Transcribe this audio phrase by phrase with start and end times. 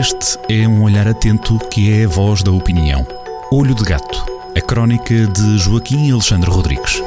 [0.00, 3.06] Este é um olhar atento que é a voz da opinião.
[3.52, 4.24] Olho de Gato,
[4.56, 7.02] a crónica de Joaquim Alexandre Rodrigues.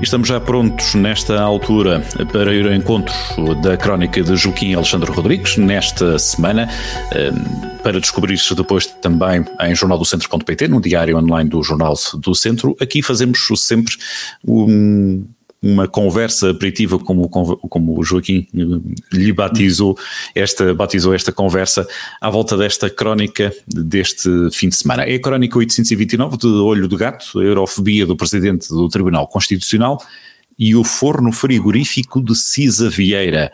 [0.00, 3.12] Estamos já prontos nesta altura para ir ao encontro
[3.60, 6.68] da crónica de Joaquim Alexandre Rodrigues nesta semana
[7.12, 12.76] ehm, para descobrir depois também em jornaldocentro.pt, no diário online do Jornal do Centro.
[12.80, 13.96] Aqui fazemos sempre
[14.46, 15.26] um,
[15.66, 18.46] uma conversa aperitiva, como, como o Joaquim
[19.12, 19.98] lhe batizou
[20.34, 21.86] esta, batizou esta conversa
[22.20, 25.02] à volta desta crónica deste fim de semana.
[25.04, 30.00] É a crónica 829 de Olho do Gato, a eurofobia do Presidente do Tribunal Constitucional
[30.58, 33.52] e o forno frigorífico de Cisa Vieira.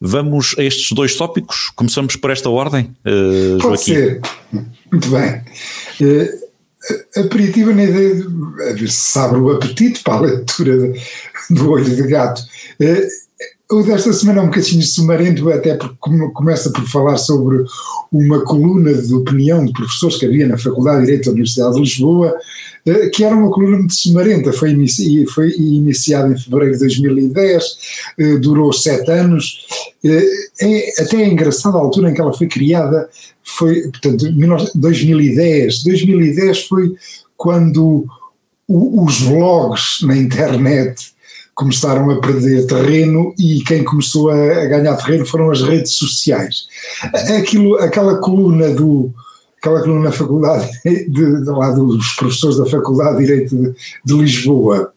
[0.00, 1.70] Vamos a estes dois tópicos?
[1.74, 3.60] Começamos por esta ordem, uh, Joaquim?
[3.68, 4.20] Pode ser.
[4.92, 5.42] Muito bem.
[6.00, 6.45] Uh,
[7.16, 10.92] aperitivo na ideia de a ver se sabe o apetite para a leitura
[11.50, 12.42] do olho de gato.
[13.68, 15.96] O desta semana é um bocadinho sumarento, até porque
[16.32, 17.64] começa por falar sobre
[18.12, 21.80] uma coluna de opinião de professores que havia na Faculdade de Direito da Universidade de
[21.80, 22.36] Lisboa,
[22.86, 27.64] eh, que era uma coluna muito sumarenta, foi, inici foi iniciada em fevereiro de 2010,
[28.18, 29.66] eh, durou sete anos,
[30.04, 33.08] é, até é engraçado a altura em que ela foi criada,
[33.42, 34.26] foi, portanto,
[34.76, 36.94] 2010, 2010 foi
[37.36, 38.06] quando
[38.68, 41.15] os blogs na internet
[41.56, 46.66] começaram a perder terreno e quem começou a, ganhar terreno foram as redes sociais.
[47.36, 49.10] Aquilo, aquela coluna do
[49.58, 54.14] aquela coluna na faculdade de, de lá dos professores da faculdade de Direito de, de
[54.14, 54.92] Lisboa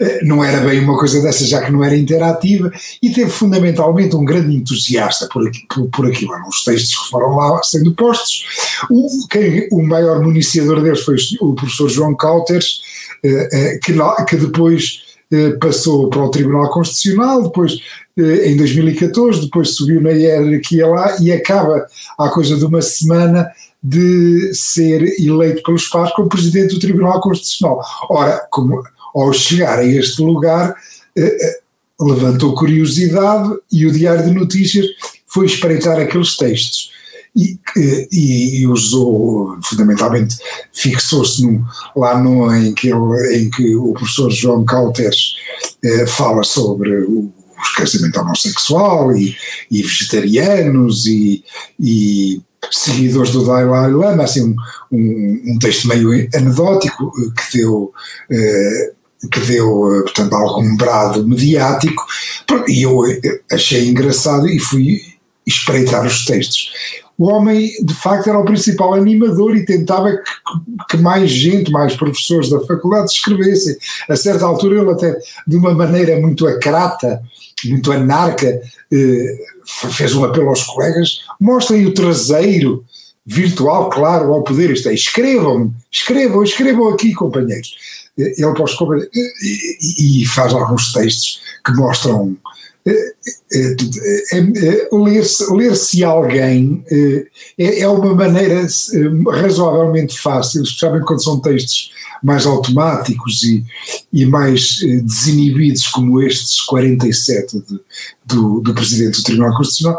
[0.00, 4.16] eh, não era bem uma coisa dessa, já que não era interativa, e teve fundamentalmente
[4.16, 6.32] um grande entusiasta por, por, por aquilo.
[6.48, 8.44] Os textos que foram lá sendo postos.
[8.90, 12.82] O, quem, o maior municiador deles foi o professor João Cauters,
[13.22, 13.94] eh, eh, que,
[14.28, 15.03] que depois
[15.60, 17.78] passou para o Tribunal Constitucional, depois
[18.16, 21.84] em 2014, depois subiu na hierarquia lá e acaba,
[22.18, 23.50] há coisa de uma semana,
[23.82, 27.82] de ser eleito pelos pares como Presidente do Tribunal Constitucional.
[28.08, 28.82] Ora, como
[29.14, 30.74] ao chegar a este lugar,
[31.14, 31.58] eh, eh,
[32.00, 34.86] levantou curiosidade e o Diário de Notícias
[35.26, 36.90] foi espreitar aqueles textos.
[37.36, 40.36] E, eh, e, e usou, fundamentalmente,
[40.72, 41.42] fixou-se
[41.96, 45.34] lá no, em, que ele, em que o professor João Cauters
[45.82, 49.36] eh, fala sobre o, os casamento homossexual e,
[49.70, 51.42] e vegetarianos e,
[51.80, 52.40] e,
[52.70, 54.56] seguidores do Dalai Lama, assim um,
[54.92, 57.92] um, um texto meio anedótico que deu
[58.30, 58.92] eh,
[59.30, 62.04] que deu, eh, portanto, algum brado mediático,
[62.68, 65.00] e eu eh, achei engraçado e fui
[65.46, 66.70] espreitar os textos.
[67.16, 71.96] O homem, de facto, era o principal animador e tentava que, que mais gente, mais
[71.96, 73.76] professores da faculdade escrevessem.
[74.08, 75.16] A certa altura, ele até,
[75.46, 77.22] de uma maneira muito acrata,
[77.64, 78.60] muito anarca,
[78.92, 79.38] eh,
[79.92, 82.84] fez um apelo aos colegas, mostrem o traseiro
[83.24, 87.74] virtual, claro, ao poder, isto é, escrevam, escrevam, escrevam aqui, companheiros
[88.16, 88.76] ele pós
[89.12, 92.36] e, e faz alguns textos que mostram
[94.92, 98.66] ler-se ler alguém é, é, uma maneira
[99.32, 101.92] razoavelmente fácil, especialmente quando são textos
[102.22, 103.64] mais automáticos e,
[104.12, 107.80] e mais desinibidos como estes 47 de,
[108.26, 109.98] do, do Presidente do Tribunal Constitucional.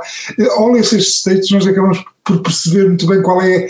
[0.51, 3.67] Ao ler estes textos nós acabamos por perceber muito bem qual é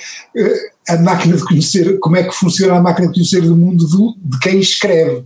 [0.87, 4.15] a máquina de conhecer, como é que funciona a máquina de conhecer do mundo do,
[4.23, 5.23] de quem escreve.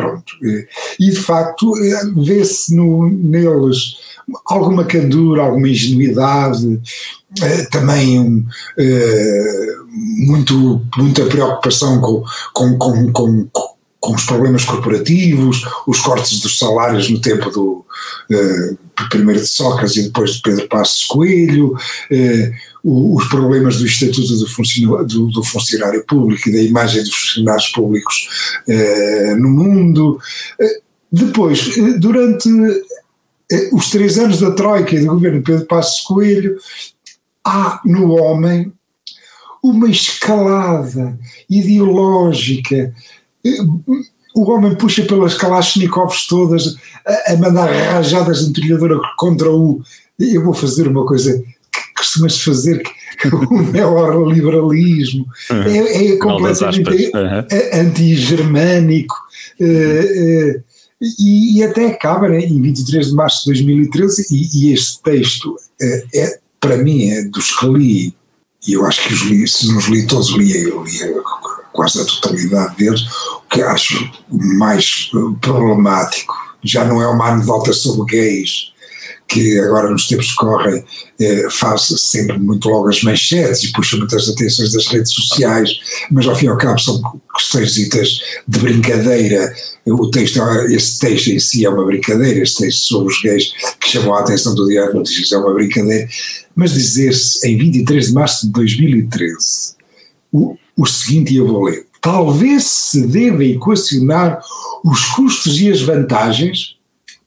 [0.00, 0.32] Pronto.
[0.98, 1.72] E de facto
[2.24, 3.96] vê-se neles
[4.46, 6.80] alguma candura, alguma ingenuidade,
[7.42, 8.46] eh, também
[8.78, 13.48] eh, muito, muita preocupação com, com, com, com,
[13.98, 17.84] com os problemas corporativos, os cortes dos salários no tempo do
[19.10, 21.74] primeiro de Sócrates e depois de Pedro Passos Coelho,
[22.82, 27.68] os problemas do Estatuto do Funcionário, do, do funcionário Público e da imagem dos funcionários
[27.68, 28.28] públicos
[28.66, 30.18] uh, no mundo.
[30.60, 30.82] Uh,
[31.12, 32.48] depois, uh, durante
[33.72, 36.56] os três anos da Troika e do governo Pedro Passos Coelho,
[37.44, 38.72] há no homem
[39.62, 41.18] uma escalada
[41.48, 42.94] ideológica.
[44.34, 49.82] O homem puxa pelas Kalashnikovs todas a, a mandar rajadas de trilhadora contra o.
[50.18, 51.42] Eu vou fazer uma coisa
[52.00, 52.82] costumas fazer
[53.50, 55.62] o neoliberalismo uhum.
[55.62, 57.80] é, é completamente uhum.
[57.80, 59.14] anti-germânico
[59.60, 60.62] uh, uh,
[61.18, 65.52] e, e, até acaba né, em 23 de março de 2013 e, e este texto
[65.52, 68.14] uh, é, para mim é dos que li
[68.66, 70.72] e eu acho que os li, se não os li todos li, li
[71.72, 73.02] quase a totalidade deles
[73.36, 75.10] o que acho mais
[75.40, 78.72] problemático já não é uma anedota sobre gays,
[79.30, 80.84] que agora nos tempos que correm
[81.20, 85.70] eh, faz sempre muito logo as manchetes e puxa muitas atenções das redes sociais,
[86.10, 87.00] mas ao fim e ao cabo são
[87.34, 89.54] questões de brincadeira.
[89.86, 93.88] O texto, esse texto em si é uma brincadeira, esse texto sobre os gays que
[93.88, 96.08] chamou a atenção do Diário de Notícias é uma brincadeira,
[96.56, 99.80] mas dizer-se em 23 de março de 2013
[100.32, 101.86] o, o seguinte, e eu vou ler.
[102.00, 104.40] Talvez se deva equacionar
[104.84, 106.76] os custos e as vantagens,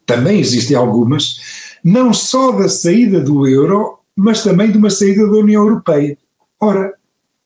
[0.05, 1.39] também existem algumas,
[1.83, 6.17] não só da saída do euro, mas também de uma saída da União Europeia.
[6.59, 6.93] Ora,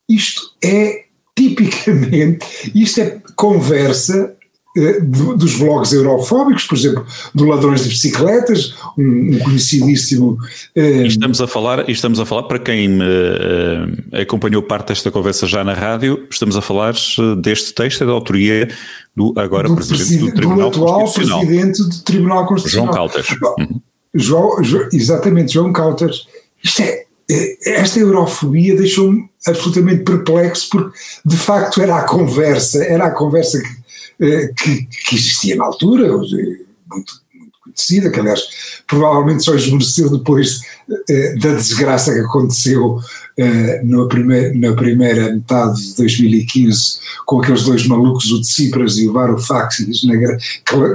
[0.08, 1.06] isto é
[1.36, 4.36] tipicamente, isto é conversa
[4.78, 10.38] eh, dos blogs eurofóbicos, por exemplo, do Ladrões de Bicicletas, um, um conhecidíssimo.
[10.76, 15.64] Eh, estamos a falar, estamos a falar para quem eh, acompanhou parte desta conversa já
[15.64, 16.94] na rádio, estamos a falar
[17.42, 18.68] deste texto da autoria
[19.16, 22.94] do agora do presidente do Tribunal do atual presidente do Tribunal Constitucional.
[22.94, 23.28] João Caltas.
[23.60, 23.82] Uhum.
[24.18, 24.58] João,
[24.92, 26.28] exatamente, João Cautas.
[26.64, 33.08] Isto é, é, esta eurofobia deixou-me absolutamente perplexo, porque de facto era a conversa, era
[33.08, 38.42] a conversa que, eh, que, que existia na altura, muito, muito conhecida, que aliás
[38.88, 40.62] provavelmente só esmoreceu depois
[41.10, 43.00] eh, da desgraça que aconteceu
[43.38, 49.08] eh, na, primeira, na primeira metade de 2015 com aqueles dois malucos, o Tsipras e
[49.08, 50.02] o Varoufakis,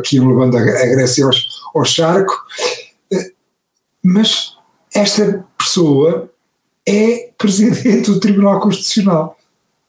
[0.03, 1.29] que, iam levando a, Grécia
[1.75, 2.35] ao charco.
[4.03, 4.55] Mas
[4.95, 6.31] esta pessoa
[6.87, 9.37] é presidente do Tribunal Constitucional.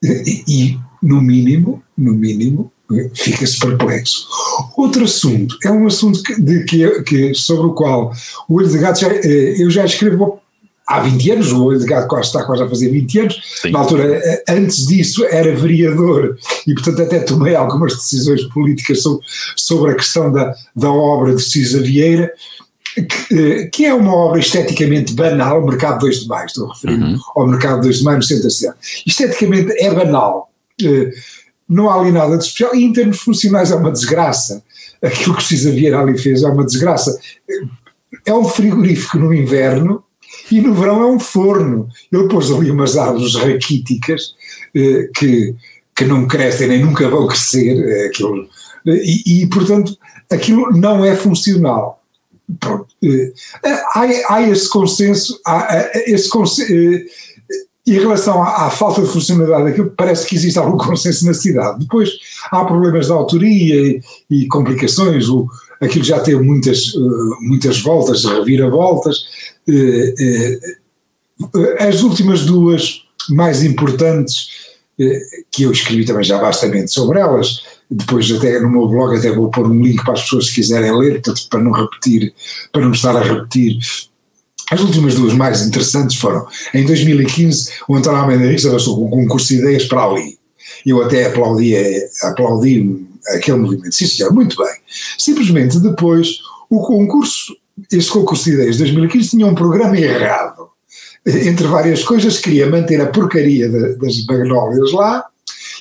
[0.04, 2.72] E, e no mínimo, no mínimo,
[3.14, 4.28] fica-se perplexo.
[4.78, 8.12] Outro assunto, é um assunto que, de, que, que, sobre o qual
[8.48, 10.40] o Olho de Gato já, eh, eu já escrevo
[10.86, 13.72] há 20 anos, o Olho de Gato quase, está quase a fazer 20 anos, Sim.
[13.72, 16.38] na altura, eh, antes disso era vereador
[16.68, 19.26] e portanto até tomei algumas decisões políticas sobre,
[19.56, 22.32] sobre a questão da, da obra de Cisa Vieira,
[22.94, 27.02] que, que, é uma obra esteticamente banal, o Mercado 2 de Maio, estou a referir
[27.02, 27.20] uhum.
[27.36, 28.78] ao Mercado 2 de Maio no centro da cidade.
[29.06, 30.52] Esteticamente é banal,
[30.82, 31.12] eh,
[31.68, 34.64] não há ali nada de especial, e em termos funcionais é uma desgraça.
[35.02, 37.18] Aquilo que Cisa Vieira ali fez é uma desgraça.
[38.26, 40.04] É um frigorífico no inverno
[40.52, 41.88] e no verão é um forno.
[42.12, 44.36] Ele pôs ali umas árvores raquíticas
[44.76, 45.56] eh, que,
[45.96, 48.48] que não crescem nem nunca vão crescer, eh, aquilo,
[48.86, 49.98] e, e portanto
[50.30, 52.03] aquilo não é funcional
[52.60, 52.88] Pronto.
[53.04, 57.06] Eh, há, há esse consenso, há esse consenso, eh,
[57.86, 61.80] em relação à, à, falta de funcionalidade daquilo, parece que existe algum consenso na cidade.
[61.80, 62.12] Depois
[62.52, 65.48] há problemas de autoria e, e complicações, o,
[65.82, 69.24] aquilo já teve muitas, eh, muitas voltas, reviravoltas.
[71.80, 74.74] As últimas duas mais importantes,
[75.50, 79.50] que eu escrevi também já bastante sobre elas, depois até no meu blog até vou
[79.50, 82.34] pôr um link para as pessoas que quiserem ler, portanto, para não repetir,
[82.72, 83.78] para não estar a repetir.
[84.72, 89.50] As últimas duas mais interessantes foram, em 2015, o António Almeida avançou com um concurso
[89.50, 90.38] de ideias para ali.
[90.86, 91.76] Eu até aplaudi,
[92.24, 94.74] aplaudi aquele movimento, sim senhor, muito bem.
[95.18, 96.40] Simplesmente depois,
[96.70, 97.56] o concurso,
[97.92, 100.70] este concurso de ideias de 2015 tinha um programa errado.
[101.26, 105.24] Entre várias coisas, queria manter a porcaria das magnólias lá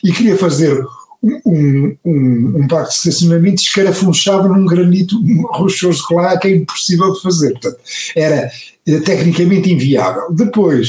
[0.05, 0.85] e queria fazer
[1.23, 5.17] um, um, um pacto de estacionamento escarafunchado num granito
[5.53, 7.53] rochoso que lá que é impossível de fazer.
[7.53, 7.79] Portanto,
[8.17, 8.51] era
[8.87, 10.33] eh, tecnicamente inviável.
[10.33, 10.89] Depois,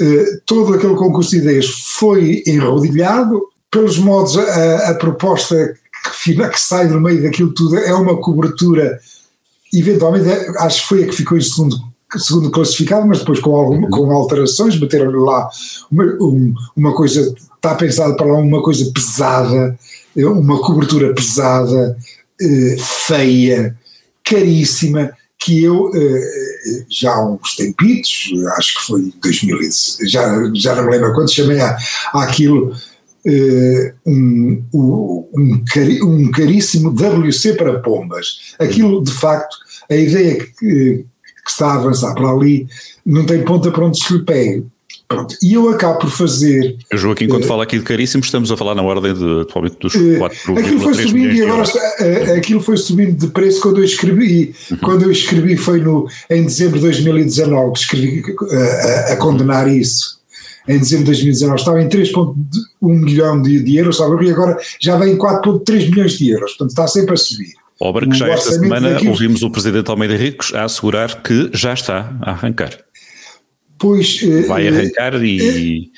[0.00, 5.74] eh, todo aquele concurso de ideias foi enrodilhado, pelos modos, a, a proposta
[6.22, 9.00] que, que, sai do meio daquilo tudo é uma cobertura,
[9.72, 13.88] eventualmente, acho que foi a que ficou em segundo segundo classificado, mas depois com, alguma,
[13.88, 15.48] com alterações, meteram lá
[15.90, 19.78] uma, um, uma coisa, está pensado para lá uma coisa pesada,
[20.16, 21.96] uma cobertura pesada,
[22.40, 23.76] eh, feia,
[24.24, 25.12] caríssima,
[25.44, 29.58] que eu eh, já há uns tempitos, acho que foi em 2000,
[30.06, 31.76] já, já não me lembro quando, chamei à,
[32.12, 32.72] àquilo
[33.24, 35.24] eh, um, um,
[36.02, 38.54] um caríssimo WC para pombas.
[38.58, 39.56] Aquilo, de facto,
[39.88, 41.04] a ideia que,
[41.44, 42.66] que está a avançar para ali,
[43.04, 44.64] não tem ponta para onde se lhe pegue.
[45.12, 45.36] Pronto.
[45.42, 46.76] E eu acabo por fazer.
[46.92, 49.94] Joaquim, quando uh, fala aqui de caríssimo, estamos a falar na ordem de, atualmente dos
[49.94, 53.84] uh, 4 Aquilo foi subindo e agora uh, aquilo foi subindo de preço quando eu
[53.84, 54.54] escrevi.
[54.70, 54.76] Uhum.
[54.78, 60.20] Quando eu escrevi foi no, em dezembro de 2019 que escrevi uh, a condenar isso.
[60.66, 62.34] Em dezembro de 2019 estava em 3,1
[62.80, 64.26] milhão de, de euros, sabe?
[64.26, 66.52] e agora já vem em 4,3 milhões de euros.
[66.52, 67.61] Portanto, está sempre a subir.
[67.84, 72.16] Obra que já esta semana ouvimos o Presidente Almeida Ricos a assegurar que já está
[72.22, 72.78] a arrancar.
[73.78, 74.20] Pois.
[74.46, 75.90] Vai eh, arrancar e,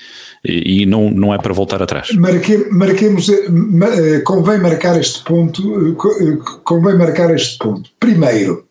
[0.42, 2.10] e não, não é para voltar atrás.
[2.12, 3.30] Marque, marquemos,
[4.24, 5.94] convém marcar este ponto,
[6.64, 7.90] convém marcar este ponto.
[8.00, 8.66] Primeiro,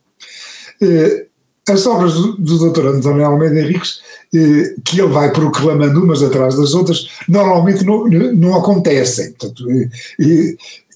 [1.70, 2.88] as obras do, do Dr.
[2.88, 4.02] António Almeida Henriques,
[4.36, 9.32] eh, que ele vai proclamando umas atrás das outras, normalmente não, não acontecem.
[9.34, 9.90] Portanto, eh,
[10.20, 10.56] eh,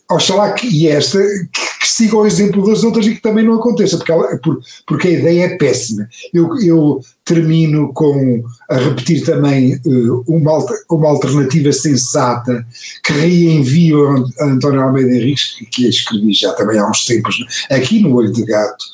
[0.10, 3.56] oxalá que e esta que, que, siga o exemplo das outras e que também não
[3.56, 6.08] aconteça, porque, ela, por, porque a ideia é péssima.
[6.34, 12.66] Eu, eu termino com a repetir também uh, uma, uma alternativa sensata
[13.04, 17.36] que reenvio a António Almeida Henriques, que, que escrevi já também há uns tempos
[17.70, 18.86] aqui no Olho de Gato,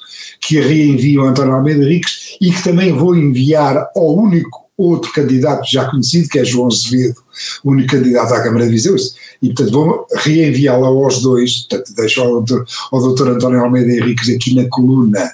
[0.41, 5.69] que reenvio a António Almeida Henriques e que também vou enviar ao único outro candidato
[5.69, 7.21] já conhecido, que é João Azevedo,
[7.63, 8.95] único candidato à Câmara de Viseu,
[9.41, 14.29] e portanto vou reenviá-la aos dois, portanto deixo ao doutor, ao doutor António Almeida Henriques
[14.29, 15.31] aqui na coluna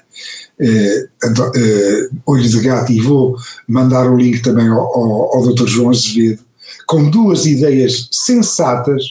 [0.59, 1.07] eh,
[1.55, 5.91] eh, Olho de Gato e vou mandar o link também ao, ao, ao doutor João
[5.91, 6.41] Azevedo,
[6.85, 9.03] com duas ideias sensatas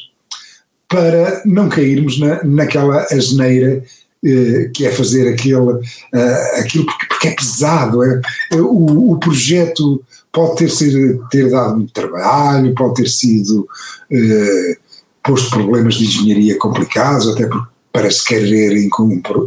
[0.88, 3.82] para não cairmos na, naquela asneira
[4.24, 5.78] eh, que é fazer aquele,
[6.12, 8.02] eh, aquilo porque, porque é pesado.
[8.02, 8.20] É,
[8.56, 13.66] o, o, projeto pode ter, sido, ter dado muito trabalho, pode ter sido
[14.10, 14.76] eh,
[15.22, 18.76] posto problemas de engenharia complicados, até porque parece querer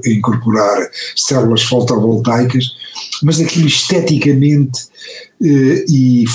[0.06, 2.66] incorporar células fotovoltaicas,
[3.24, 4.92] mas aquilo esteticamente
[5.42, 6.26] eh, e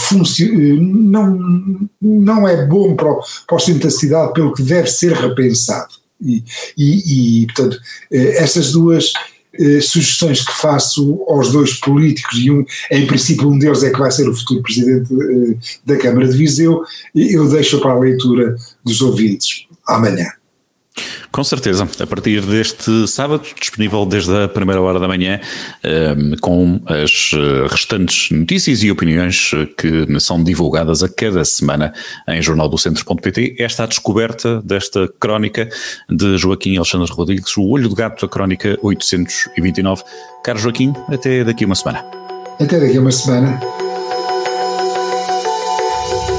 [0.80, 5.94] não, não é bom para, o, a sustentabilidade, pelo que deve ser repensado.
[6.20, 6.42] E,
[6.78, 7.78] e, e portanto,
[8.10, 9.12] eh, essas duas
[9.58, 13.98] eh, sugestões que faço aos dois políticos, e um, em princípio um deles é que
[13.98, 16.82] vai ser o futuro presidente eh, da Câmara de Viseu,
[17.14, 20.35] eu deixo para a leitura dos ouvintes amanhã.
[21.30, 25.40] Com certeza, a partir deste sábado, disponível desde a primeira hora da manhã,
[25.82, 31.92] ehm, com as eh, restantes notícias e opiniões eh, que são divulgadas a cada semana
[32.28, 33.56] em jornaldocentro.pt.
[33.58, 35.68] Esta a descoberta desta crónica
[36.08, 40.02] de Joaquim Alexandre Rodrigues, o Olho do Gato, a crónica 829.
[40.42, 42.04] Caro Joaquim, até daqui a uma semana.
[42.58, 43.60] Até daqui a uma semana.